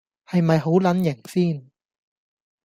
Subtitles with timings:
[0.25, 1.69] 係咪好撚型先